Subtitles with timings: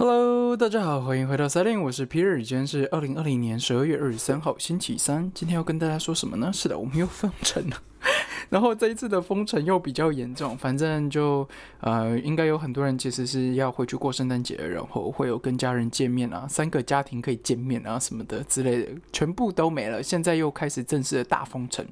[0.00, 5.30] Hello，大家好，欢迎回到赛令，我是 Peter，今天是二零二零年十二月二十三号，星期三。
[5.34, 6.50] 今天要跟大家说什么呢？
[6.54, 7.76] 是的，我们又封城了。
[8.48, 11.46] 然后这一次的封城又比较严重，反正就
[11.80, 20.02] 呃，应该有很多人其实是要回去过圣诞节，然后会有跟家人见面啊，三个家庭可以见面啊什么的之类的，全部都没了。
[20.02, 21.86] 现在又开始正式的大封城。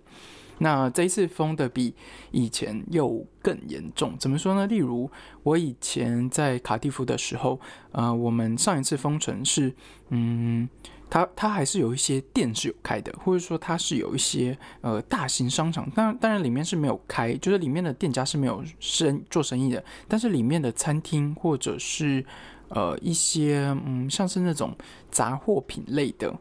[0.59, 1.95] 那这一次封的比
[2.31, 4.67] 以前又更严重，怎么说呢？
[4.67, 5.11] 例如
[5.43, 7.61] 我以前在卡蒂夫的时候，
[7.93, 9.73] 呃，我们上一次封城是，
[10.09, 10.69] 嗯，
[11.09, 22.25] 它它还是有一些店是有开的，或者说它是有一些呃大型商场，当然当然里面是没有开，就是里面的店家是没有生做生意的，但是里面的餐厅或者是
[22.69, 24.77] 呃一些嗯像是那种
[25.11, 26.37] 杂货品类的。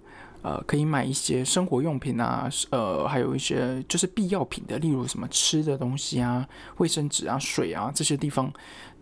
[0.47, 6.47] 呃，可以买一些生活用品啊，呃，还有一些就是必要品的，例如什么吃的东西啊、
[6.77, 8.49] 卫生纸啊、水啊这些地方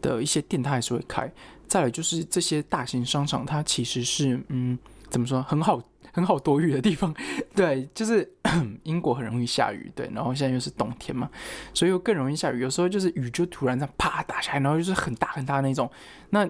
[0.01, 1.31] 的一些店，它还是会开。
[1.67, 4.75] 再来就是这些大型商场，它其实是嗯，
[5.11, 5.79] 怎么说，很好
[6.15, 7.13] 很好躲雨的地方。
[7.53, 8.27] 对，就是
[8.83, 11.29] 英国很容易下雨，对，然后现在又是冬天嘛，
[11.73, 12.61] 所以又更容易下雨。
[12.61, 15.91] 有时候就是雨就突然这样啪打下来，然后就是很大很大那种。
[16.29, 16.49] 那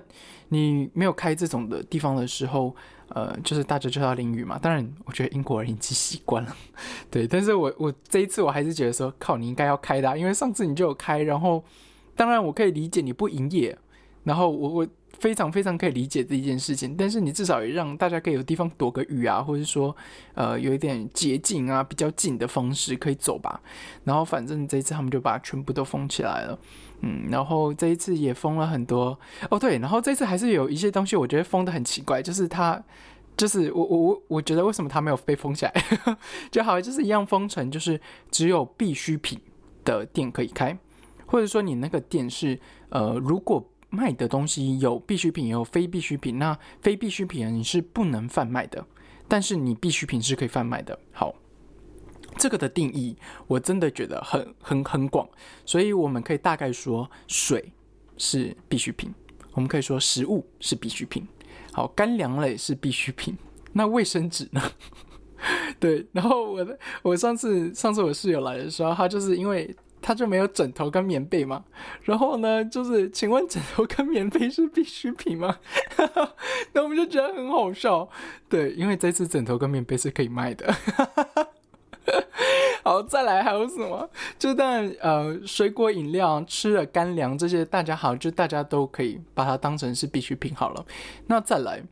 [0.49, 2.75] 你没有开这种的地方的时候。
[3.09, 4.57] 呃，就是大家就要淋雨嘛。
[4.57, 6.55] 当然，我觉得英国人已经习惯了，
[7.11, 7.27] 对。
[7.27, 11.21] 但是我我这一次我还是觉得说，靠，你应该要开的，因为上次你就有开。
[11.21, 11.63] 然后，
[12.15, 13.77] 当然我可以理解你不营业，
[14.23, 14.87] 然后我我
[15.19, 16.95] 非常非常可以理解这一件事情。
[16.97, 19.95] 但是你至少也让大家可以有地方躲个雨啊，或者说
[20.33, 23.61] 呃有一点捷径啊，比较近的方式可以走吧。
[24.03, 26.59] 然后反正这一次他们就把全部都封起来了。
[27.01, 32.81] 嗯，然后这一次也封了很多哦，对，然后这次还是有一些东西，我觉得封的很奇怪，就是它，
[33.35, 35.73] 就是我我我我觉得为什么它没有被封起来，
[36.49, 37.99] 就好就是一样封城，就是
[38.31, 39.39] 只有必需品
[39.83, 40.75] 的店可以开，
[41.25, 42.57] 或者说你那个店是
[42.89, 48.85] 呃，如果卖的东西有必需品，也有非必需品，那非必需品你是不能贩卖的，
[49.27, 50.97] 但是你必需品是可以贩卖的。
[51.11, 51.35] 好。
[52.37, 53.15] 这个的定义
[53.47, 55.25] 我真的觉得很很很广，
[55.65, 57.71] 所以我们可以大概说水
[58.17, 59.09] 是必需品，
[59.53, 61.25] 我们可以说食物是必需品，
[61.71, 63.37] 好，干粮类是必需品，
[63.71, 64.61] 那卫生纸呢？
[65.79, 69.73] 对，然后我的我上次上次我室友来的时候，他就是因为
[70.05, 71.63] 他就没有枕头跟棉被嘛，
[72.03, 75.57] 然后呢，就是请问枕头跟棉被是必需品吗？
[76.73, 78.07] 那我们就觉得很好笑，
[78.47, 80.71] 对，因为这次枕头跟棉被是可以卖的。
[82.83, 84.07] 好，再来还有什么？
[84.37, 90.85] 就当然呃，水果饮料、吃的干粮这些，大家好，就大家都可以把它当成是必需品好了。
[91.25, 91.83] 那再来，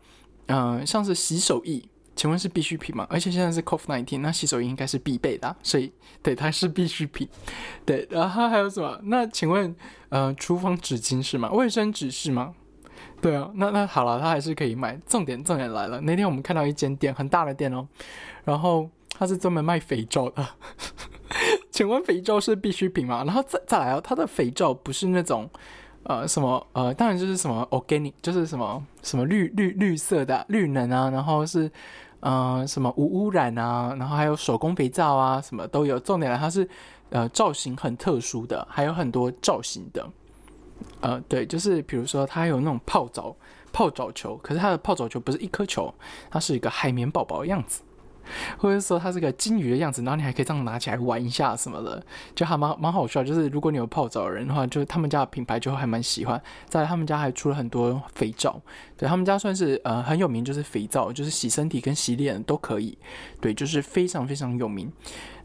[0.46, 1.82] 嗯，像是洗手液，
[2.16, 3.06] 请问是必需品吗？
[3.10, 5.92] 而且现在是 COVID nineteen，那洗手液应该是必备的，所以
[6.22, 7.28] 对它是必需品。
[7.86, 9.00] 对，然后还有什么？
[9.04, 9.76] 那请问
[10.10, 11.50] 呃，厨房纸巾是吗？
[11.52, 12.54] 卫生纸是吗？
[13.22, 15.00] 对啊，那那好了，它还是可以买。
[15.08, 17.88] 重点重点来了，那天我们看到一间店，很大的店哦，
[18.44, 18.90] 然后。
[19.16, 20.44] 它是专门卖肥皂的，
[21.70, 23.24] 请问肥皂是必需品吗？
[23.24, 25.48] 然后再再来哦，它的肥皂不是那种
[26.04, 31.72] 呃什么呃，当然就是什么 organic，就是什么什么绿绿绿色的绿能啊，然后是
[32.20, 36.00] 呃什么无污染啊，然后还有手工肥皂啊，什么都有。
[36.00, 36.68] 重点来，它是
[37.10, 40.10] 呃造型很特殊的，还有很多造型的。
[41.00, 43.36] 呃，对，就是比如说它有那种泡澡
[43.72, 45.94] 泡澡球，可是它的泡澡球不是一颗球，
[46.30, 47.82] 它是一个海绵宝宝的样子。
[48.58, 52.04] 或者说它是个金鱼的样子，然后你还可以这样拿起来玩一下什么的，
[52.34, 53.24] 就还蛮蛮好笑。
[53.24, 56.42] 就是如果你有泡澡的人的话，就是他们家的品牌就还蛮喜欢。
[56.68, 58.62] 在他们家还出了很多肥皂，
[58.98, 62.98] 对他们家算是呃很有名，就是肥皂，就是洗身体跟洗脸都可以。
[63.42, 64.92] 对，就是非常非常有名。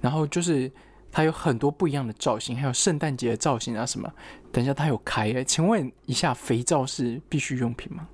[0.01, 0.71] 然后就是
[1.11, 4.11] 它有很多不一样的造型，还有圣诞节的造型啊什么。
[4.53, 8.09] 等一下它有开诶，请问一下，肥皂是必需用品吗？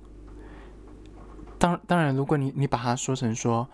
[1.57, 3.67] 当当然，如果你你把它说成说。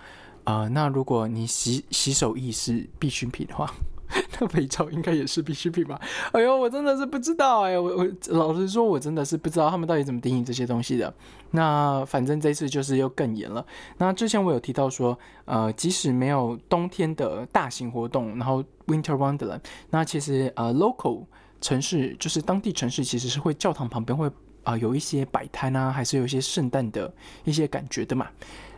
[0.44, 3.72] 啊，那如果你洗洗手液是必需品的话，
[4.40, 6.00] 那肥皂应该也是必需品吧？
[6.34, 11.14] 哎呦，我真的是不知道哎，我我老实说，我真的是不知道他们到底怎么定义这些东西的。
[11.52, 13.66] 那反正这次就是又更严了。
[13.98, 21.26] 那之前我有提到说，呃，即使没有冬天的大型活动，然后 Winter Wonderland，那其实呃，local
[21.62, 24.30] 城市就是当地城市其实是会教堂旁边会
[24.64, 27.14] 啊有一些摆摊啊，还是有一些圣诞的
[27.44, 28.28] 一些感觉的嘛。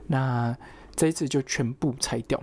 [0.05, 0.55] 那
[0.95, 2.41] 这一次就全部拆掉，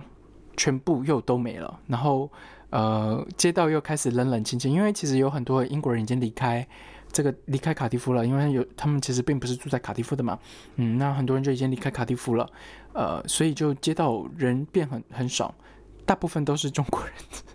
[0.57, 1.79] 全部又都没了。
[1.87, 2.29] 然后，
[2.69, 6.67] 呃，街道又开始冷冷清清，因为其实有很多英国人已经离开
[7.11, 10.37] 这个离开卡蒂夫了，因为有他们其实并不是住在卡蒂夫的嘛。
[10.75, 12.49] 嗯，那很多人就已经离开卡蒂夫了，
[12.93, 15.53] 呃，所以就街道人变很很少，
[16.05, 17.11] 大部分都是中国人，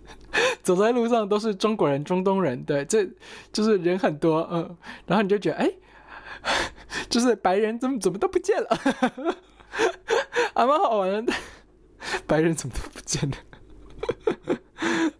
[0.63, 3.07] 走在路上都是中国人、中东人，对，这
[3.53, 5.71] 就是人很多，嗯，然后你就觉得，哎。
[7.09, 8.69] 就是白人怎么怎么都不见了，
[10.55, 11.33] 还蛮好玩的。
[12.25, 13.37] 白人怎么都不见了？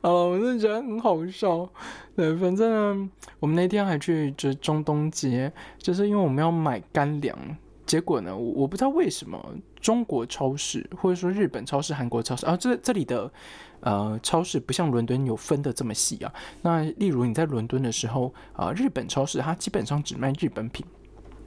[0.01, 1.68] 哦，我真的觉得很好笑。
[2.15, 3.09] 对，反正呢，
[3.39, 7.38] 我们那天还去就中东街，就是因为我们要买干粮。
[7.86, 9.42] 结果呢，我我不知道为什么
[9.80, 13.31] 中国超市或者说日本超市、韩国超市啊，这这里的
[13.80, 16.33] 呃超市不像伦敦有分的这么细啊。
[16.62, 20.86] 那例如你在伦敦的时候啊，日本超市它基本上只卖日本品，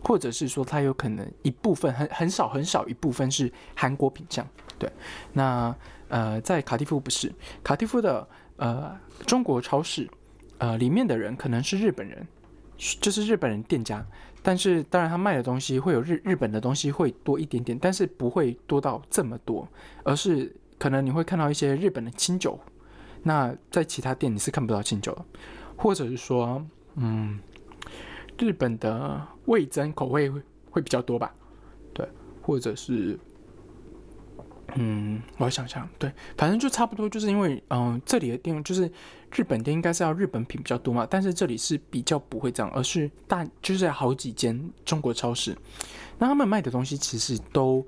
[0.02, 4.46] 或者是说它有可能一部分很很少很少一部分是韩国品相。
[4.78, 4.90] 对，
[5.32, 5.74] 那
[6.08, 7.32] 呃在卡蒂夫不是
[7.62, 8.26] 卡蒂夫的
[8.56, 10.08] 呃中国超市，
[10.58, 12.26] 呃里面的人可能是日本人，
[12.78, 14.04] 就是日本人店家。
[14.42, 19.68] 但是当然，他卖的东西会有日日本的东西会多一点点，但是不会多到这么多，
[20.02, 22.58] 而是可能你会看到一些日本的清酒，
[23.22, 25.22] 那在其他店你是看不到清酒的，
[25.76, 26.64] 或者是说，
[26.94, 27.38] 嗯，
[28.40, 31.32] 日本的味增口味会会比较多吧，
[31.94, 32.08] 对，
[32.42, 33.16] 或者是。
[34.76, 38.88] 嗯，我想想，对，反正就差不多，就是因为，嗯，这里的店就是
[39.34, 45.58] 日本店，应该是要日本品比较多嘛，但是这里是比较不会这样，而是大就是好几间中国超市，
[46.20, 47.84] 那他们卖的东西其实都，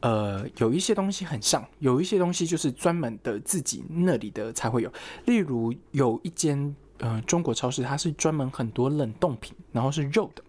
[0.00, 4.92] 呃，有一些东西很像，有一些东西就是专门的自己那里的才会有，
[5.26, 6.74] 例如有一间，
[7.04, 10.42] 呃，中国超市，它是专门很多冷冻品，然后是肉的。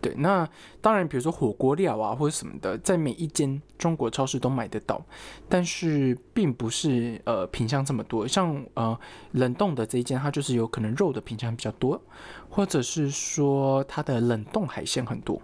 [0.00, 0.48] 对，那
[0.80, 5.04] 当然，比如说火锅料啊，或者什么的，在每一间中国超市都买得到，
[5.46, 8.26] 但是并不是呃品相这么多。
[8.26, 8.98] 像呃
[9.32, 12.00] 冷冻的这一间，它就是有可能肉的品相比较多，
[12.48, 15.38] 或者是说它的冷冻海鲜很多。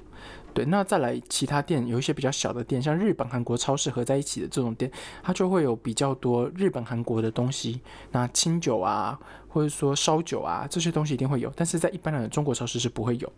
[0.52, 4.91] 对，那再来其他店，有一些比较小的店，像日本、韩国超市合在一起的这种店，
[5.23, 7.81] 它就会有比较多日本、韩国的东西。
[8.12, 9.19] 那清酒啊，
[9.49, 13.32] 或者说烧酒啊，这些东西一定会有，但是在一般的中国超市是不会有。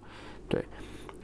[0.48, 0.64] 对。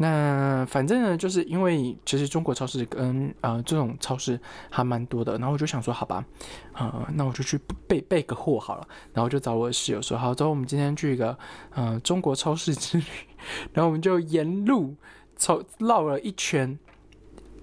[0.00, 4.38] 那反正呢，就是因为其实中国超市跟呃这种超市
[4.70, 6.24] 还蛮多的，然后我就想说，好吧，
[6.74, 7.58] 呃，那我就去
[7.88, 11.36] 备备个货好了，然后就找我的室友说，好，走，我们今天去一个
[11.70, 13.04] 呃中国超市之旅，
[13.74, 14.94] 然后我们就沿路
[15.38, 16.78] 超绕了一圈。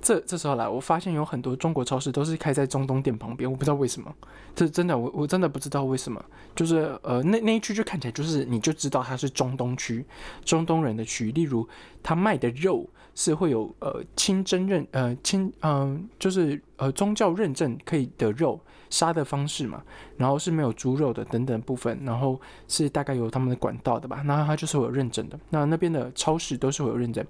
[0.01, 4.13] 这这时候来，我发现有很多中国超市都是开在中东店旁边，我不知道为什么，
[4.55, 6.23] 这真的我我真的不知道为什么，
[6.55, 10.05] 就是呃那那一区就看起来就是你就知道它是中东区，
[10.43, 11.67] 中东人的区，例如
[12.03, 18.59] 他卖的肉是会有呃清真认呃清嗯就是呃宗教认证可以的肉
[18.89, 19.81] 杀的方式嘛，
[20.17, 27.25] 然后是没有猪肉的等等部分，然后是大概有他们的管道的吧，那它就是会有认证的，那那边的超市都是会有认证。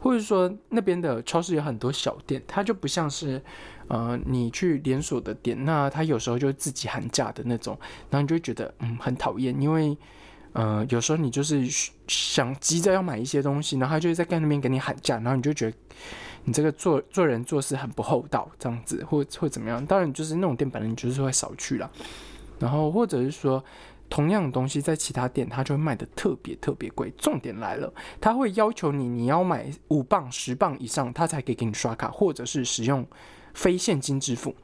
[0.00, 3.40] 或者说那边的超市有很多小店，它就不像是，
[3.88, 7.78] 呃，你去连锁的店，那它有时候就自己喊价的那种，
[8.10, 9.96] 然后你就觉得嗯很讨厌，因为，
[10.54, 11.62] 呃，有时候你就是
[12.08, 15.76] 想急着要买一些东西，然后他就在干那边给你喊价，然后你就觉得
[16.44, 19.84] 你这个做做人做事很不厚道，这样子或或怎么样？
[19.84, 21.90] 当然就是那种店本来你就是会少去了，
[22.58, 23.62] 然后或者是说。
[24.10, 27.10] 同样的东西在其他店，它就会卖的特别特别贵。
[27.16, 33.04] 重点来了，他会要求你，你要买五磅、十磅以上，他才可以给你刷卡，或者是使用
[33.54, 34.54] 非现金支付，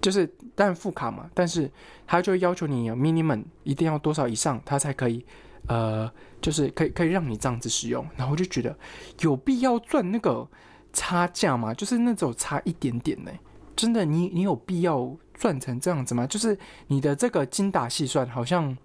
[0.00, 1.30] 就是但副卡嘛。
[1.34, 1.70] 但是
[2.06, 5.24] 他就要求你有 minimum 一定要多少以上，他才可以，
[5.66, 6.10] 呃，
[6.40, 8.06] 就是可以可以让你这样子使用。
[8.16, 8.76] 然后就觉得
[9.20, 10.46] 有必要赚那个
[10.92, 11.72] 差价吗？
[11.74, 13.30] 就是那种差一点点呢？
[13.76, 15.16] 真的，你你有必要？
[15.38, 16.26] 赚成这样子吗？
[16.26, 18.76] 就是你的这个精打细算，好像，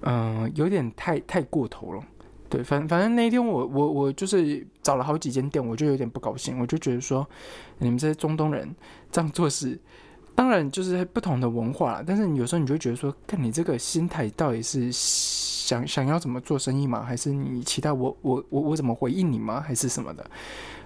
[0.00, 2.02] 嗯，有点太太过头了。
[2.48, 7.28] 对，反反正那天我我我就是找了好几间店，我就有点不高兴，我就觉得说，
[7.76, 8.74] 你们这些中东人
[9.12, 9.78] 这样做事，
[10.36, 12.04] 当然就是不同的文化了。
[12.06, 17.02] 但是你有时候你就觉得说，看你这个心态到底是想想要怎么做生意吗？
[17.02, 19.60] 还是你期待我我我我怎么回应你吗？
[19.60, 20.24] 还是什么的？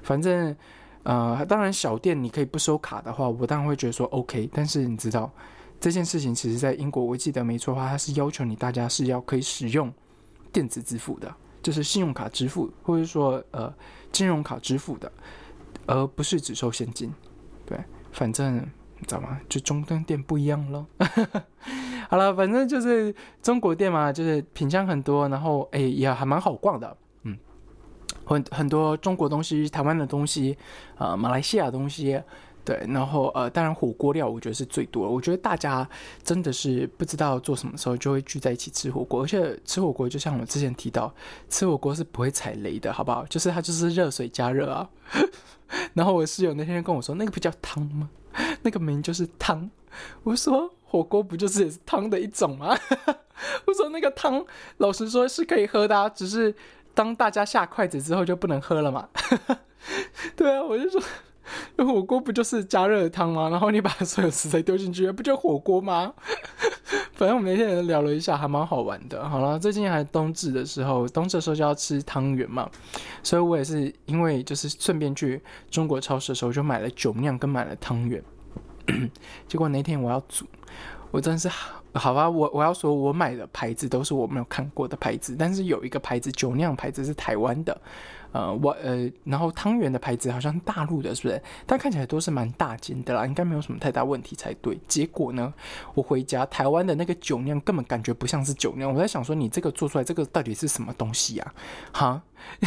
[0.03, 0.57] 反正。
[1.03, 4.47] 呃，当然，小店你可以不收卡的话，我当然会觉得说 OK。
[4.53, 5.33] 但是你知道
[5.81, 9.91] 这件事情，其实在英国，我记得没错的话，它是要求你大家是要可以使用
[10.53, 13.73] 电子支付的，就是信用卡支付，或者说呃
[14.13, 15.11] 金融卡支付的，
[15.87, 17.11] 而不是只收现金。
[17.65, 18.63] 对，反正
[19.01, 19.41] 你知道吗？
[19.49, 20.87] 就中端店不一样了。
[22.09, 26.97] 好了，反正就是中国店嘛，就是品相很多，然后哎也还蛮好逛的。
[27.25, 27.37] 嗯
[28.25, 30.57] 很很多中国东西、台湾的东西，
[30.99, 32.21] 呃，马来西亚东西，
[32.65, 35.09] 对，然后呃，当然火锅料我觉得是最多。
[35.09, 35.89] 我觉得大家
[36.23, 41.13] 真的是不知道做什么时候就会聚在一起吃火锅，而且吃火锅就像我之前提到，
[41.49, 43.25] 吃火锅是不会踩雷的，好不好？
[43.27, 44.89] 就是它就是热水加热啊。
[45.95, 48.11] 然后我室友那天跟我说，那个不叫汤吗？
[48.63, 49.71] 那个名就是汤。
[50.23, 52.77] 我说火锅不就是汤的一种吗？
[53.67, 54.45] 我说那个汤，
[54.79, 56.55] 老实说是可以喝的，只是。
[56.93, 59.09] 当大家下筷子之后就不能喝了嘛？
[60.35, 61.01] 对啊，我就说。
[61.77, 63.49] 那火锅不就是加热汤吗？
[63.49, 66.13] 然后你把所有食材丢进去，不就火锅吗？
[67.15, 69.29] 反正我们那天聊了一下，还蛮好玩的。
[69.29, 72.69] 好了，最近还冬至的时候，冬至的时候就要吃汤圆嘛，
[73.23, 75.41] 所以我也是因为就是顺便去
[75.71, 78.23] 中国超市的时候，就买了酒酿跟买了汤圆。
[79.47, 80.47] 结果那天我要煮，
[81.11, 81.49] 我真是
[81.93, 87.79] 好吧，我我要说我买的牌子都是我没有看过的牌子，但是有一个牌子酒酿牌子是台湾的。
[88.33, 91.43] 呃，我呃，然后汤圆的牌子好像大陆的，是不是？
[91.67, 94.79] 但看起来都是蛮大件的啦，应该没有什么太大问题才对。
[94.87, 95.53] 结果呢，
[95.95, 98.95] 我回家，台湾的那个酒酿根本感觉不像是酒酿。
[98.95, 101.55] 我在想说，你这个做出来这个到底是什么东西呀？
[101.93, 102.23] 哈，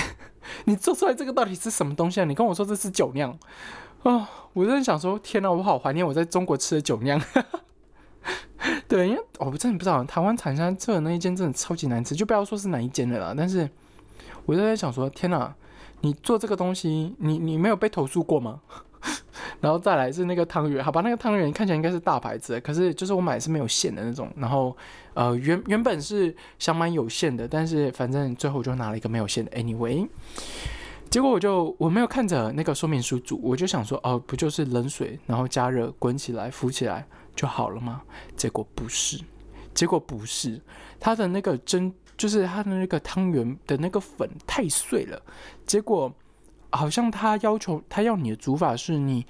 [0.66, 2.26] 你做出来这个到底是什么东西啊？
[2.26, 3.32] 你跟我说这是酒酿
[4.04, 4.30] 啊？
[4.52, 7.22] 我在想说，天哪，我好怀念我在中国吃的酒酿。
[8.90, 13.70] 对，因为我真的不知道台湾厂商做的那一间真的超级难吃，就不要说是哪一间的啦，但是。
[14.46, 15.54] 我就在想说，天哪，
[16.02, 18.62] 你做这个东西，你你没有被投诉过吗？
[19.60, 24.32] 然后再来是那个汤圆，好吧，那个汤圆看起来应该是大牌子，可是就是我买是没有馅的那种。
[24.38, 24.76] 然后
[25.14, 29.52] 呃，原原本是想买有馅的，但是反正最后就拿了一个没有馅的。
[29.52, 30.08] Anyway，
[31.10, 38.02] 结果我就我没有看着那个说明书煮，我就想说，哦，不就是冷水，然后加热滚起来浮起来就好了吗？
[38.38, 39.20] 结果不是，
[39.74, 40.62] 结果不是，
[41.00, 41.94] 它的那个蒸。
[42.18, 45.22] 就是它的那个汤圆的那个粉太碎了，
[45.66, 46.14] 结果
[46.72, 49.26] 好像他要求他要你的煮法是你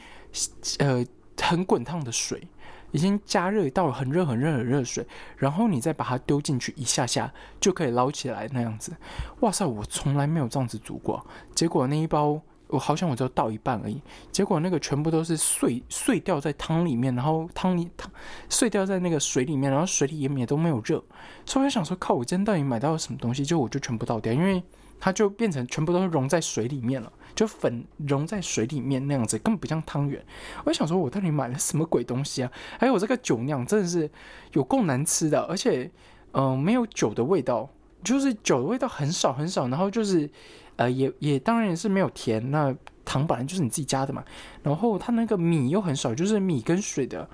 [0.80, 1.06] 呃
[1.42, 2.48] 很滚烫的水，
[2.92, 5.06] 已经加热到很热很热很热水，
[5.38, 8.96] 然后你再把它丢进去一下下就可以捞起来那样子。
[9.42, 12.42] 哇塞，我从来没有这样子煮过，结果那一包。
[12.74, 14.02] 我好像我只有倒一半而已，
[14.32, 18.12] 结果那个全部都是碎碎掉在汤里面，然后汤里汤
[18.50, 21.04] 碎掉在那个水里面，然后水里也也都没有热，
[21.46, 23.46] 所以我就想说，靠，我今天到底买到什么东西？
[23.46, 24.64] 就我就全部倒掉，因为
[25.00, 30.20] 它就变成全部都是溶在水里面了，就粉溶在水里面那样子，根本不像汤圆。
[30.66, 32.52] 我想说，我到底买了什么鬼东西啊？
[32.80, 34.10] 还有我这个酒酿真的是
[34.54, 35.92] 有够难吃的，而且
[36.32, 37.70] 嗯，没有酒的味道，
[38.04, 40.28] 就是酒的味道很少很少，然后就是。
[40.76, 42.76] 呃，也也当然也是没有甜，那
[43.06, 44.24] 糖本来就是你自己加的嘛。
[44.62, 47.28] 然后它那个米又很少，就是米跟水的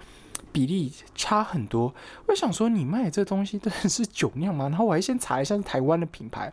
[0.52, 1.94] 比例差很多。
[2.28, 4.68] 我想说，你卖这东西 真的是酒酿吗？
[4.70, 6.52] 然后我还先查一下是台湾的品牌，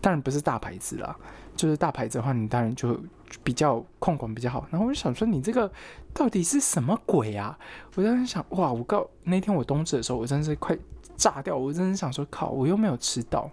[0.00, 1.16] 当然不是大牌子啦。
[1.56, 2.98] 就是大牌子的话，你当然就
[3.44, 4.66] 比较控管比较好。
[4.70, 5.70] 然后我就想说，你这个
[6.14, 7.58] 到底是什么鬼啊？
[7.96, 10.74] 我在想，哇，我告那天我冬至的时候，我真是快
[11.20, 11.54] 炸掉。
[11.54, 13.50] 我真是想说，靠，我又没有吃到。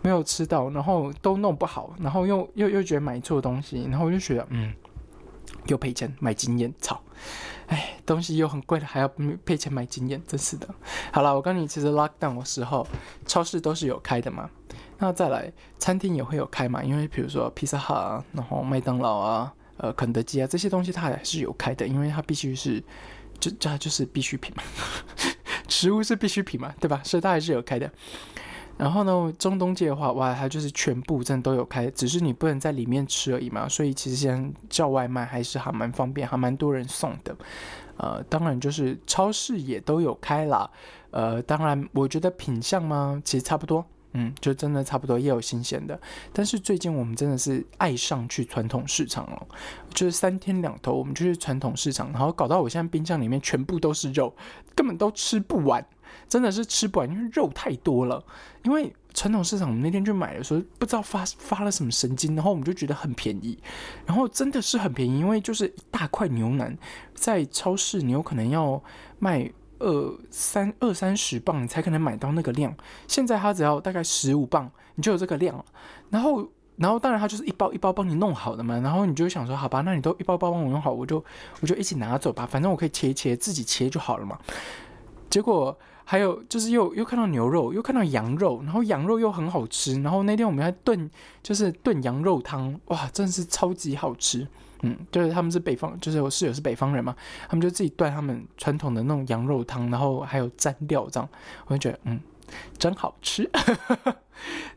[0.00, 4.72] 没有吃到，然后都弄不好，然后又又又觉得买错东西，然后我就觉得嗯，
[5.66, 6.98] 又赔钱买经验，操，
[7.66, 9.08] 哎，东西又很贵了，还要
[9.44, 10.66] 赔钱买经验，真是的。
[11.12, 12.86] 好了，我跟你其实 lock down 的时候，
[13.26, 14.48] 超市都是有开的嘛，
[14.96, 22.82] 那再来餐厅也会有开嘛，因为比如说披萨哈，然后麦当劳啊，呃，肯德基啊这些东西它还是有开的，因为它必须是
[23.38, 24.62] 就这就是必需品嘛，
[25.68, 27.00] 食物是必需品嘛，对吧？
[27.04, 27.90] 所以它还是有开的。
[28.76, 33.68] 然后呢，中东界的话，哇，它就是全部真的都有开，只是你不能在里面吃而已嘛。
[33.68, 37.36] 所以其实现在叫外卖还是还蛮方便，还蛮多人送的。
[37.96, 40.70] 呃，当然就是超市也都有开啦。
[41.10, 43.84] 呃，当然我觉得品相嘛，其实差不多，
[44.18, 45.98] 嗯，就真的差不多，也有新鲜的。
[46.32, 49.46] 但是最近我们真的是爱上去传统市场了，
[49.94, 54.34] 就是三天两头我们就去传统市场，然后搞到我现在冰箱里面全部都是肉，
[54.74, 55.86] 根本都吃不完。
[56.26, 58.22] 真的是吃不完，因为肉太多了。
[58.64, 63.58] 因为传统市场，我们那天去买的时候，不知道发发了什么神经，然后我们就觉得很便宜，
[64.06, 66.76] 然后真的是很便宜，因为就是一大块牛腩，
[67.14, 68.82] 在超市你有可能要
[69.18, 72.74] 卖二三二三十磅，你才可能买到那个量。
[73.06, 75.64] 现在它只要大概十五磅，你就有这个量。
[76.10, 78.78] 然后，然后当然它就是一包一包帮你弄好的嘛。
[78.80, 81.24] 然后你就想说，好吧，那你都一包包帮我弄好，我就
[81.60, 84.38] 我就一起拿走吧，反正我可以切一切，自己切就好了嘛。
[85.30, 85.76] 结果。
[86.10, 90.00] 还有就是又又看到牛肉，又看到羊肉，然后羊肉又很好吃。
[90.00, 91.10] 然后那天我们还炖，
[91.42, 94.48] 就是炖羊肉汤，哇，真的是超级好吃。
[94.82, 97.14] 嗯，就是他们是北方，就是我室友是北方人嘛，
[97.48, 101.28] 他们就自己炖他们传统的那种羊肉汤，然后还有蘸料这样，
[101.66, 102.20] 我就觉得嗯。
[102.78, 103.46] 真好吃，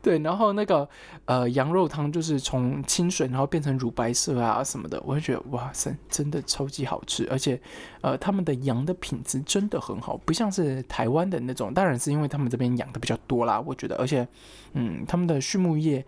[0.02, 0.90] 对，然后那个
[1.24, 7.58] 呃羊肉汤就是从清水然后变成乳白色啊什么的，我就觉得哇塞，真的超级好吃，而且
[8.02, 14.28] 呃他们的羊的品质真的很好，不像是台湾的那种，当然是因为他们这边养的比较多啦，我觉得，而且
[14.74, 16.06] 嗯他们的畜牧业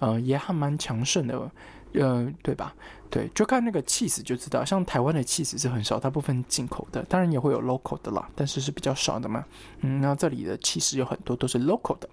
[0.00, 1.50] 呃也还蛮强盛的。
[1.94, 2.74] 呃，对吧？
[3.10, 4.62] 对，就看那个气势就知道。
[4.64, 9.44] 像台湾的气势是很少，大部分进口的，当然也会有 local 的啦，但是是比较少的嘛。
[9.80, 12.08] 嗯，那这里的气势有很多都是 local 的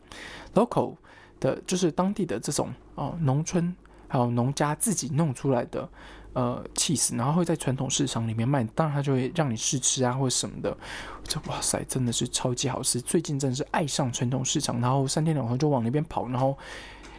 [0.53, 0.95] ，local
[1.39, 3.75] 的，就是当地的这种哦农村
[4.07, 5.89] 还有农家自己弄出来的
[6.31, 10.75] 呃 cheese，然后会在传统市场里面卖，当然他就会让你试吃啊或者什么的。
[11.23, 13.01] 这哇塞，真的是超级好吃！
[13.01, 16.57] 最近真的是爱上传统市场，然后三天两头就往那边跑，然后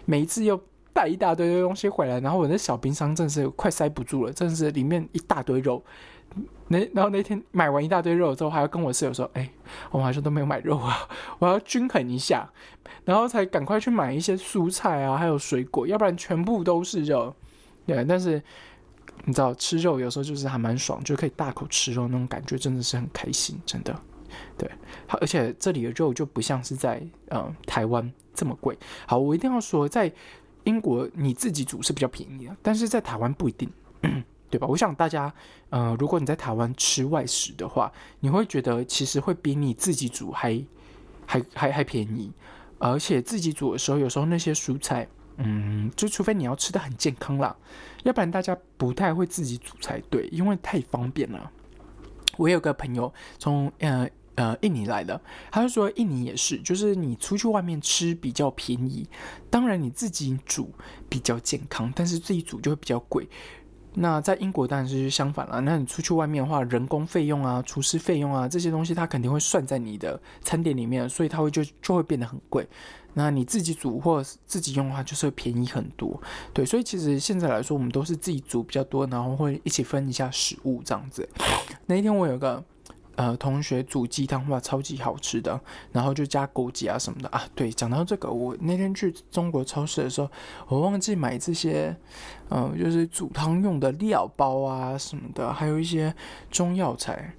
[0.06, 0.58] 每一次又
[0.96, 5.84] 带一大堆的东西回来，然后我的小冰箱真的是快塞不住了，真的是里面一大堆肉。
[6.68, 9.50] 那然后那天买完一大堆肉之后，还要跟我室友说：“哎，
[9.90, 11.06] 我们好像都没有买肉啊，
[11.38, 12.50] 我要均衡一下。”
[13.04, 17.34] 然后才赶快去买一些蔬菜啊，还有水果，要不然全部都是肉。
[17.86, 18.42] 对，但是
[19.26, 23.94] 你知道吃肉有时候就是还蛮爽，就可以大口吃肉那种感觉，真的是很开心，真的。
[24.58, 24.68] 对，
[25.06, 28.76] 好，而且这里的肉就不像是在呃台湾这么贵。
[29.06, 30.12] 好，我一定要说，在
[30.66, 33.68] 英国你自己煮是比较便宜的，但是在台湾不一定。
[34.48, 34.66] 对吧？
[34.68, 35.30] 我想大家，
[35.70, 40.64] 呃，如果你在台湾吃外食的话，你会觉得其实会比你自己煮还
[41.26, 42.32] 还还还便宜，
[42.78, 45.06] 而且自己煮的时候，有时候那些蔬菜，
[45.38, 47.54] 嗯，就除非你要吃的很健康啦，
[48.04, 51.50] 要不然大家不太会自己煮才对，因为太方便了。
[52.36, 59.06] 我有个朋友从呃呃印尼来的，他就说印尼也是，就是你出去外面吃比较便宜，
[59.50, 60.70] 当然你自己煮
[61.08, 63.28] 比较健康，但是自己煮就会比较贵。
[63.98, 65.58] 那在英国当然是相反了。
[65.62, 72.68] 那你出去外面的话，人工费用啊、厨师费用啊这些东西，它肯定会算在你的餐点里面，所以它会就就会变得很贵。
[73.14, 76.20] 那你自己煮或自己用的话，就是会便宜很多。
[76.52, 81.26] 对，所以其实现在来说，我们都是自己煮比较多，然后会一起分一下食物这样子。
[81.86, 82.62] 那一天我有个。
[83.16, 85.58] 呃，同学煮鸡汤哇，超级好吃的，
[85.90, 87.42] 然后就加枸杞啊什么的啊。
[87.54, 90.28] 对，讲到这个，我那天去中国超市的时候，
[90.68, 91.96] 我忘记买这些，
[92.50, 96.14] 嗯，就是煮汤用的料包啊什么的，还有一些
[96.50, 97.34] 中药材。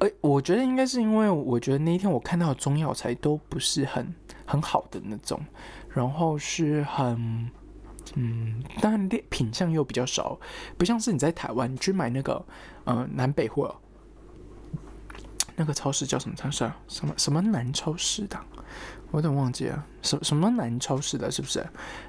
[0.00, 4.14] 哎，我觉得应该是因为我觉得那一天我看到的中药材都不是很
[4.44, 5.40] 很好的那种，
[5.88, 7.50] 然后是很，
[8.16, 10.38] 嗯，当然品相又比较少，
[10.76, 12.44] 不像是你在台湾你去买那个，
[12.84, 13.74] 嗯，南北货。
[15.56, 16.76] 那个超市叫什么超市啊？
[16.88, 18.38] 什么什么南超市的？
[19.10, 19.84] 我有点忘记了。
[20.02, 21.30] 什什么南超市的？
[21.30, 21.64] 是不是？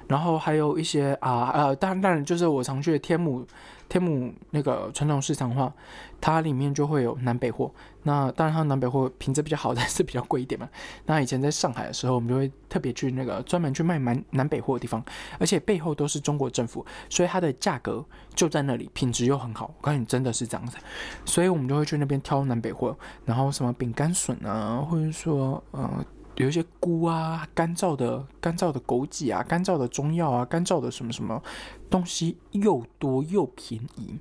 [0.08, 3.46] 然后还有一些啊呃，当然当然就是我常去的天母。
[3.88, 5.70] 天母那个传统市场的话，
[6.18, 7.70] 它里面就会有南北货。
[8.04, 10.66] 那当然，它南北货品质比较好， 但是比较贵一点嘛。
[11.04, 15.04] 那以前在上海的时候，我们就会特别去那个专门去卖南南北货的地方，
[15.38, 18.02] 而且背后都是中国政府，所以它的价格
[18.34, 19.66] 就在那里，品质又很好。
[19.76, 20.78] 我告诉你，真的是这样子。
[21.26, 26.02] 所以我们就会去那边挑南北货，然后什么饼干笋啊，或者说呃。
[26.36, 31.42] 有一些菇啊，干燥的、干燥的枸杞啊，干燥的中药啊，干燥的什么什么
[31.90, 34.18] 东西又多又便宜。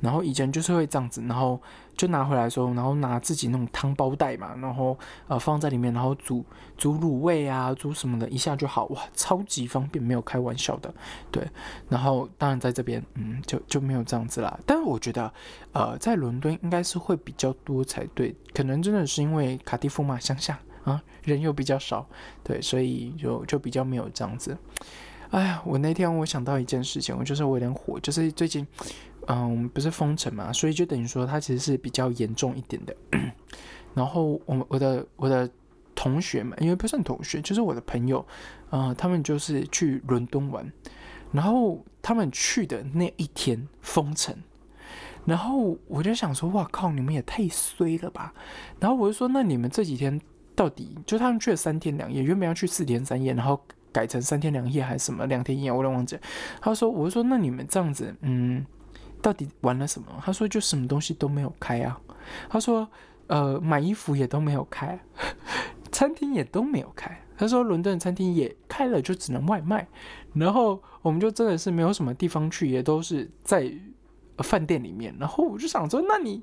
[0.00, 1.58] 然后以前就是会这样子，然后
[1.96, 6.44] 就拿回来的时候，然后拿自己那种汤包袋嘛，然后呃放在里面，然后煮
[6.76, 10.92] 煮卤味啊，煮什么的，一下就好哇，超级方便，没有开玩笑的。
[11.30, 11.48] 对，
[11.88, 14.58] 然后当然在这边，嗯，就就没有这样子啦。
[14.66, 15.32] 但是我觉得，
[15.72, 20.58] 呃，在伦敦应该是会比较多才对，可能真的是因为卡蒂夫嘛，乡下。
[20.84, 22.06] 啊，人又比较少，
[22.42, 24.56] 对，所以就就比较没有这样子。
[25.30, 28.64] 哎呀，我那天我想到一件事情，我就是我有点火，就是最近，
[29.26, 32.94] 嗯，不是封城嘛，所以就等于说它其实是比较严重一点的。
[33.94, 35.50] 然后我我的我的
[35.94, 38.24] 同学们，因为不算同学，就是我的朋友，
[38.70, 40.70] 呃，他们就是去伦敦玩，
[41.32, 44.36] 然后他们去的那一天封城，
[45.24, 48.32] 然后我就想说，哇靠，你们也太衰了吧！
[48.78, 50.20] 然后我就说，那你们这几天。
[50.54, 53.60] 到底就他们去了三天两夜，原本要去四天三夜，然后
[53.92, 56.18] 改成三天两夜还是什么两天一夜，我都忘记。
[56.60, 58.64] 他说：“我说那你们这样子，嗯，
[59.20, 62.00] 到底玩了什么？”他说：“就什么东西都没有开啊。”
[62.48, 62.88] 他说
[63.26, 64.98] ：“呃，买衣服也都没有开，
[65.90, 69.86] 餐厅也都没有开。”他说：“伦敦餐厅也开了，就只能外卖。
[70.34, 73.68] 然后我们就真的是没有什么地方去，也都是在
[74.38, 75.12] 饭店里面。
[75.18, 76.42] 然后我就想说，那你。”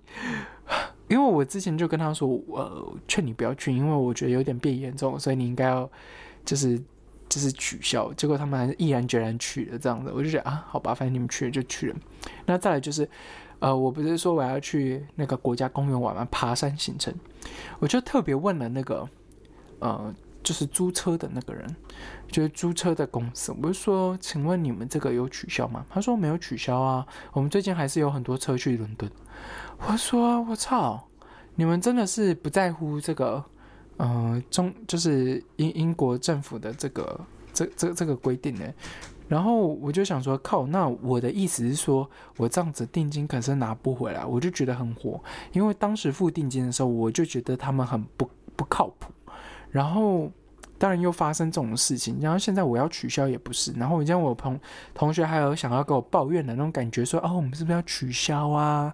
[1.11, 5.89] 因为我之前就跟他说，呃劝你不要去，因为我觉得有点变严重，所以你应该要
[6.45, 6.81] 就是
[7.27, 8.13] 就是取消。
[8.13, 11.95] 结果他们还是毅然决然去了这样子，我就觉得啊，好吧，反正你们去了就去了。
[12.45, 13.05] 那再来就是，
[13.59, 16.25] 呃，我不是说我要去那个国家公园玩吗？
[16.31, 17.13] 爬山行程，
[17.79, 19.05] 我就特别问了那个
[19.79, 20.15] 呃，
[20.51, 21.65] 就是租车的那个人，
[22.29, 25.85] 就是租车的公司，我就说，请问你们这个有取消吗？
[25.89, 29.09] 他说没有取消啊，我们最近还是有很多车去伦敦。
[29.87, 31.01] 我说我操，
[31.55, 33.41] 你们真的是不在乎这个，
[33.95, 37.21] 呃，中就是英英国政府的这个
[37.53, 38.65] 这这这个规定呢？
[39.29, 49.13] 然后我就想说，靠，那我的意思是说，我这样子定金可是拿不回来，我就觉得很火，因为当时付定金的时候，我就觉得他们很不不靠谱。
[49.69, 50.29] 然后
[50.81, 54.59] 当然又发生这种事情，然后现在我要取消也不是，然后我见我同
[54.95, 58.91] 同学还有想要跟我抱怨的那种感觉，说哦，我们是不是要取消啊？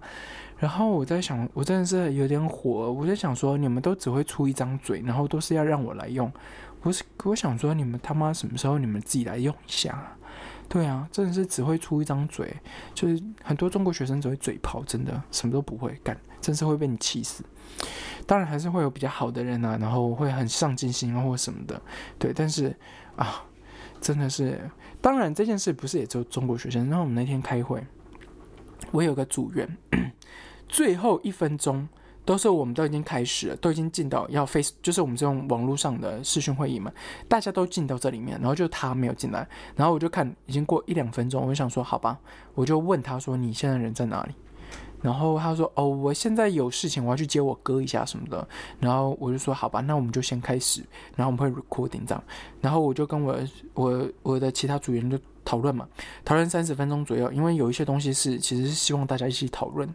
[0.58, 6.30] 然后我在想，我真的是有点火，我在想说，你们都只会出一张嘴，然后都是要让我来用，
[6.82, 10.12] 我是我想说，你们他妈什么时候你们自己来用一下？
[10.67, 12.54] 对啊，真的是只会出一张嘴，
[12.93, 17.45] 就是很多中国学生只会嘴炮，真的什么都不会干，真是会被你气死。
[18.25, 21.82] 当然还是会有比较好的人啊，然后会很上进心啊或什么的，
[22.19, 22.34] 对。
[22.34, 22.75] 但是
[23.15, 23.43] 啊，
[24.01, 24.60] 真的是，
[25.01, 26.89] 当然这件事不是也只有中国学生。
[26.89, 27.86] 然后我们那天开会，
[28.91, 29.77] 我有个组员，
[30.67, 31.88] 最后一分钟。
[32.27, 36.91] 都是我们都已经开始了，都已经进到要 face，就是我们这种网络上的视讯会议嘛，
[37.30, 42.19] 大家都进到这里面，然后就他没有进来，然后我就看已经过一两分钟，我就想说好吧，
[42.53, 44.34] 我就问他说你现在人在哪里？
[45.01, 48.47] 然后他说哦我现在有事情，我要去接我哥一下什么的，
[48.79, 50.83] 然后我就说好吧，那我们就先开始，
[51.15, 52.23] 然后我们会 recording 这样，
[52.62, 53.38] 然后我就跟我
[53.73, 55.88] 我我的其他组员就讨论嘛，
[56.25, 59.88] 讨论三十分钟左右，因为有一些东西是其实是希望大家一起讨论。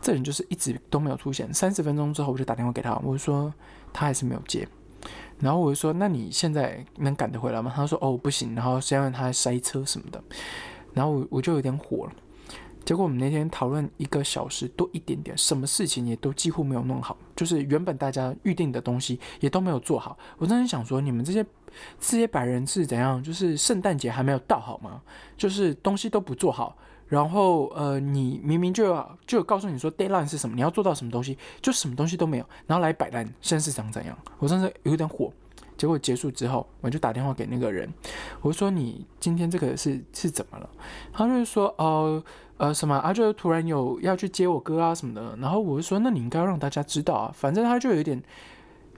[0.00, 1.52] 这人就是一直都没有出现。
[1.52, 3.52] 三十分钟之后，我就打电话给他，我就说
[3.92, 4.68] 他还是没有接。
[5.40, 10.22] 然后我就说：“那你现在能赶得回来吗？”他说：“哦，不行。”然后是因为他塞车什么的。
[10.94, 12.12] 然后我我就有点火了。
[12.86, 20.16] 结果我们那天讨论一个小时多一点点，什么事情也都几乎没有弄好，就是原本大家预定的东西也都没有做好。
[20.38, 21.44] 我真的想说，你们这些
[21.98, 23.20] 这些白人是怎样？
[23.20, 25.02] 就是圣诞节还没有到好吗？
[25.36, 26.78] 就是东西都不做好。
[27.08, 34.16] 然后，呃，你明明就要就告诉你说 deadline 是什么，你要做到什么东西，就什么东西都没有，然后来摆烂，现在是想怎样？
[34.38, 35.32] 我真的有点火。
[35.76, 37.92] 结果结束之后，我就打电话给那个人，
[38.40, 40.68] 我说你今天这个是是怎么了？
[41.12, 42.22] 他就是说，呃
[42.58, 45.36] 呃什么啊，就突然有要去接我哥啊什么的。
[45.40, 47.32] 然后我就说，那你应该要让大家知道啊。
[47.34, 48.22] 反正他就有点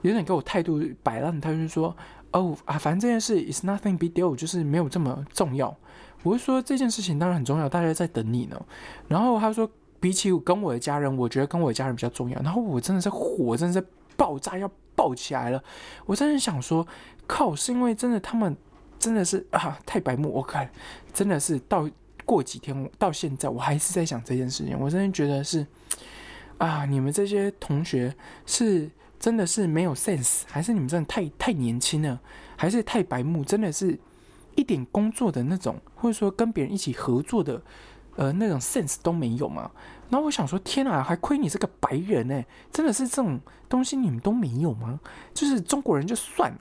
[0.01, 1.95] 有点给我态度摆烂，他就说，
[2.31, 5.75] 哦啊，反正这件事 is nothing big deal，就是没有这么重要。
[6.23, 8.61] 我是说这件事情当然很重要，大家在等你呢。
[9.07, 9.69] 然后他说，
[9.99, 12.39] 比起跟我的家人，我觉得跟我的家人比较重要。
[12.41, 15.63] 然后我真的是火，真的是爆炸要爆起来了。
[16.05, 16.85] 我真的想说，
[17.25, 18.55] 靠，是因为真的他们
[18.97, 20.29] 真的是啊太白目。
[20.29, 20.69] 我看
[21.13, 21.89] 真的是到
[22.29, 24.79] 过几天到现在，我还是在想这件事情。
[24.79, 25.65] 我真的觉得是
[26.59, 28.15] 啊，你们这些同学
[28.45, 28.87] 是
[29.19, 32.21] 真的是没有 sense，还是你们真的太太年轻了，
[32.55, 33.43] 还是太白目？
[33.43, 33.97] 真的是。
[34.55, 37.61] 一点工作的那种，或者说跟别人一起合作的，
[38.17, 39.71] 呃，那种 sense 都没有嘛。
[40.09, 43.39] 然后我想说，天啊，还亏你是个白人呢，真的是这种
[43.69, 44.99] 东西你们都没有吗？
[45.33, 46.59] 就是中国人就算了，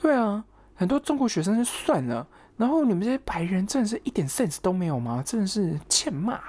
[0.00, 0.42] 对啊，
[0.74, 5.22] 很多中国学生就算了，然后你们这些白人真的是一点 sense 都没有吗？
[5.24, 6.40] 真的是欠骂。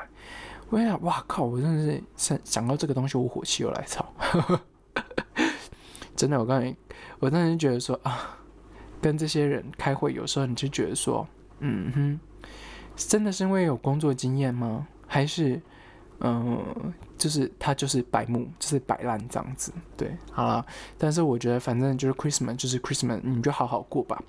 [0.70, 4.06] 我想，哇靠，我真的是想想到这个东西，我火气又来潮。
[6.16, 6.76] 真的，我刚才
[7.20, 8.40] 我当时觉得说啊。
[9.02, 11.28] 跟这些人开会，有时候你就觉得说，
[11.60, 12.20] 嗯哼，
[12.96, 14.88] 真的是因为有工作经验吗？
[15.06, 15.62] 还是，
[16.22, 19.72] 嗯，就是他就是白目，就是摆烂这样子。
[19.96, 20.66] 对，好了，
[20.98, 24.20] 但是我觉得反正就是 Christmas，就是 Christmas，你就好好过吧。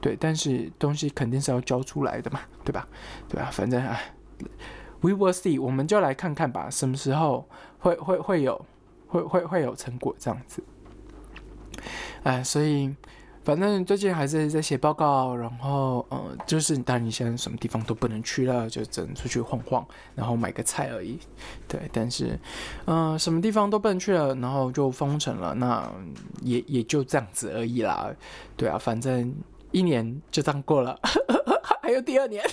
[0.00, 2.86] 对，但是东西肯定是要交出来的嘛，对吧？
[3.28, 3.50] 对吧？
[3.52, 3.98] 反正啊
[5.00, 8.64] ，We will see，我们就来看看吧，什么时候会会会有
[9.08, 10.62] 会会会有成果这样子。
[12.22, 12.94] 哎，所以。
[13.42, 19.84] 反正最近还是在写报告，然后呃，就是当然你现在什么地方都不能去了，就只能出去晃晃，
[20.14, 21.18] 然后买个菜而已。
[21.66, 22.38] 对，但是
[22.84, 25.90] 嗯，什么地方都不能去了，然后就封城了，那
[26.42, 28.10] 也也就这样子而已啦。
[28.58, 29.34] 对啊，反正
[29.72, 30.98] 一年就这样过了，
[31.82, 32.44] 还有第二年。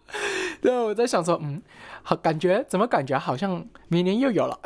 [0.60, 1.62] 对，我在想说，嗯，
[2.02, 4.58] 好，感觉怎么感觉好像明年又有了。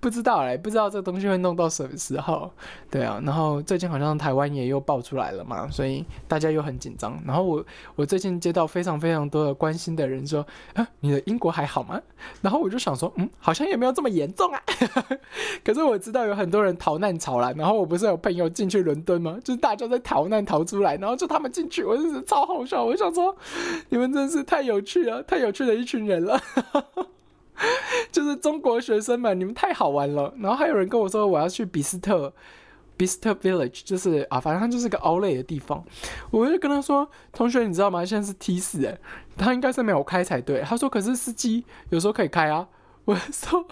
[0.00, 2.50] 不知道哎，不知道这个东西会弄到什么时候。
[2.90, 7.20] 对啊，然后最近好像台湾也又爆出来了嘛，所以大家又很紧张。
[7.26, 7.64] 然后我
[7.96, 12.00] 我最近接到非常非常多的关心的人说：“啊，你的英国还好吗？”
[12.40, 14.60] 然后我就想说：“嗯，好像也没有这么严重啊。
[15.62, 17.52] ”可是我知道有很多人逃难潮了。
[17.52, 19.38] 然后我不是有朋友进去伦敦吗？
[19.44, 22.82] 就是大家在逃难逃出来，然后就他们进去，我真是超好笑。
[22.82, 23.36] 我想说，
[23.90, 26.40] 你们真是太有趣了，太有趣的一群人了。
[28.10, 30.32] 就是中国学生们，你们太好玩了。
[30.38, 32.32] 然后还有人跟我说，我要去比斯特，
[32.96, 35.82] 比斯特 village，就是啊，反正它就是个奥类的地方。
[36.30, 38.04] 我就跟他说，同学，你知道吗？
[38.04, 38.98] 现在是 T 四，哎，
[39.36, 40.60] 他应该是没有开才对。
[40.62, 42.66] 他说，可是司机有时候可以开啊。
[43.04, 43.64] 我说，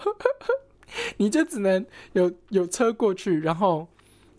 [1.17, 3.87] 你就只能有有车过去，然后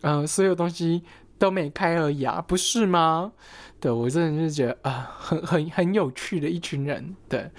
[0.02, 1.02] 嗯，所有东西
[1.38, 3.32] 都没开而已啊，不是吗？
[3.80, 7.50] 对我真的是觉得啊，很很很有趣的一群人，对。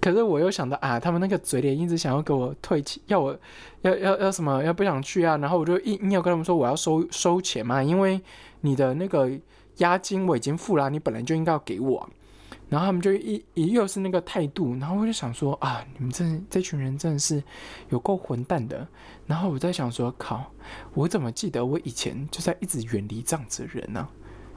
[0.00, 3.38] 可是我又想到啊，他们那个嘴脸一直想要给我退钱，要我
[3.82, 8.20] 要要要什么，要不想去啊，然后我就硬硬要跟他们说我要收收钱嘛，因为
[8.62, 9.30] 你的那个
[9.76, 12.08] 押金我已经付了，你本来就应该要给我。
[12.68, 17.42] 然后他们就一一又是那个态度，然后我就想说啊，你们这这群人真的是
[17.88, 18.86] 有够混蛋的。
[19.26, 20.52] 然后我在想说，靠，
[20.94, 24.08] 我怎么记得我以前就在一直远离这样子的人呢？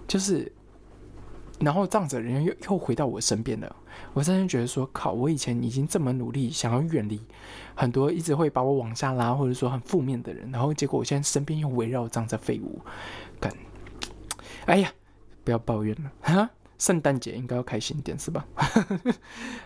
[0.07, 0.51] 就是，
[1.59, 3.75] 然后这样子的人又又回到我身边了。
[4.13, 7.19] 我真的觉得说，靠，我以前已经这么努力想要远离
[7.75, 12.79] 很多一直会把我往下拉或者说很负面的人，然后结果我现在身边又围绕这样子废物，
[13.39, 13.53] 感，
[14.65, 14.91] 哎呀，
[15.43, 16.49] 不要抱怨了哈。
[16.79, 18.45] 圣诞节应该要开心点是吧？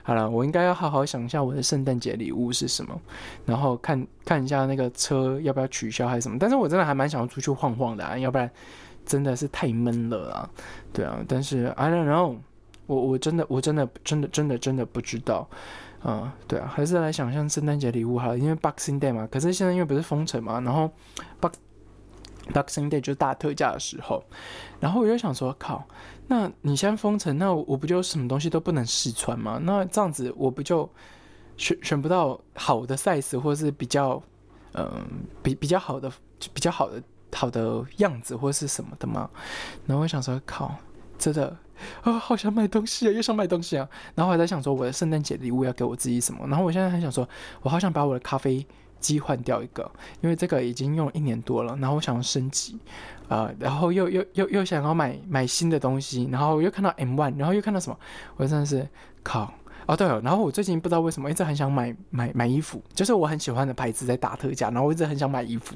[0.04, 3.02] 好了，我应该要好好想一下我的圣诞节礼物是什么，
[3.44, 6.38] 然后看看一下那个车要不要取消还是什么。
[6.38, 8.48] 但是我真的还蛮想要出去晃晃的啊，要不然
[9.08, 10.50] 真的是太闷了啊。
[10.94, 12.38] 对啊，但是 I don't know，
[12.86, 15.50] 我我真的我真的真的真的真的不知道。
[16.04, 19.28] 嗯，对啊，还是来想象圣诞节礼物好了，因为 Boxing Day 嘛。
[19.32, 20.92] 可是现在因为不是封城嘛，然后
[21.42, 21.56] Box
[22.54, 24.24] Boxing Day 就是大特价的时候，
[24.80, 25.84] 然后我就想说，靠。
[26.28, 29.60] 那你先封城，那我不就什么东西都不能试穿吗？
[29.64, 30.88] 那这样子我不就
[31.58, 34.22] 选选不到好的 size 或是比较
[34.74, 35.04] 嗯
[35.42, 36.12] 比比较好的
[36.54, 37.02] 比较好的
[37.34, 39.30] 好的样子或是什么的吗？
[39.86, 40.76] 然后我想说，靠，
[41.18, 41.56] 真的
[42.02, 43.88] 啊，好想买东西啊，又想买东西啊。
[44.16, 46.48] 然后我在想说，我的圣诞节礼物要给我自己什么？
[46.48, 47.28] 然后我现在很想说，
[47.62, 48.66] 我好想把我的咖啡。
[49.00, 52.80] 机换掉一个，因为这个已经用了一年多了，然后我想要升级，
[53.28, 58.00] 呃，然后又又又又想要买买新的东西，然后又看到 M One，然后又看到什么，
[58.38, 58.90] 我真的是
[59.22, 59.54] 靠
[59.88, 65.76] 哦对哦，然后我最近不知道为什么一直很想买买买衣服，就是我很喜欢的牌子在打特价，然后我一直很想买衣服，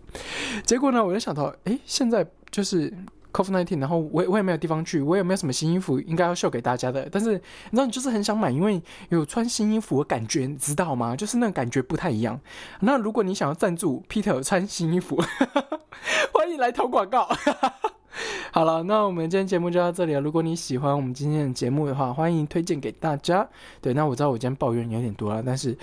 [0.63, 2.93] 结果呢，我就想到，哎，现在就是。
[3.33, 7.07] Covid nineteen，然后我我也没有地方去，我也没有什么新衣服应该要秀给大家的。
[7.09, 7.31] 但是
[7.69, 11.15] 你知道，你就是很想买，因为有穿新衣服的感觉，你知道吗？
[11.15, 12.37] 就是那个感觉不太一样。
[12.81, 15.15] 那如果你想要赞助 Peter 穿新衣服，
[16.33, 17.25] 欢迎来投广告。
[18.51, 20.21] 好了，那我们今天节目就到这里了。
[20.21, 23.47] 如果你喜欢我们今天的节目的话，欢迎推荐给大家。
[23.81, 25.77] 对，那我知道我今天抱怨有点多了，但是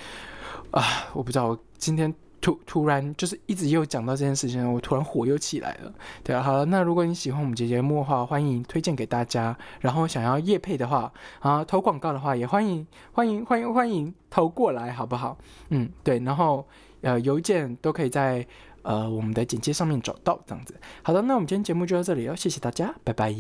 [0.71, 2.15] 啊，我不知道我今天。
[2.41, 5.93] 突突然就是一直又讲到这件事情，我突然火又起来了。
[6.23, 9.55] 对啊，好了，那如果你喜欢我们节节目的话，欢迎推荐给大家。
[9.81, 15.37] 然后想要夜配的话，啊，投广告的话，也欢迎欢迎欢迎欢迎投过来，好不好？
[15.71, 16.65] 嗯，对，然后
[17.01, 18.47] 呃，邮件都可以在
[18.89, 20.75] 呃我们的简介上面找到，这样子。
[21.03, 23.35] 好的，那我们今天节目就到这里哦，谢谢大家，拜拜。